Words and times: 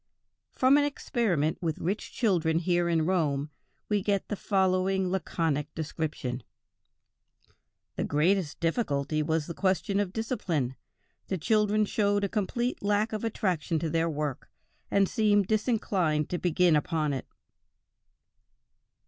From 0.51 0.77
an 0.79 0.83
experiment 0.83 1.59
with 1.61 1.77
rich 1.77 2.11
children 2.11 2.57
here 2.57 2.89
in 2.89 3.05
Rome, 3.05 3.51
we 3.87 4.01
get 4.01 4.29
the 4.29 4.35
following 4.35 5.11
laconic 5.11 5.71
description: 5.75 6.41
"The 7.97 8.03
greatest 8.03 8.59
difficulty 8.59 9.21
was 9.21 9.45
the 9.45 9.53
question 9.53 9.99
of 9.99 10.11
discipline. 10.11 10.75
The 11.27 11.37
children 11.37 11.85
showed 11.85 12.23
a 12.23 12.29
complete 12.29 12.81
lack 12.81 13.13
of 13.13 13.23
attraction 13.23 13.77
to 13.77 13.91
their 13.91 14.09
work, 14.09 14.49
and 14.89 15.07
seemed 15.07 15.45
disinclined 15.45 16.29
to 16.31 16.39
begin 16.39 16.75
upon 16.75 17.13
it." 17.13 17.27